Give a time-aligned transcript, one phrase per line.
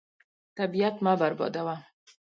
[0.57, 1.75] طبیعت مه بربادوه.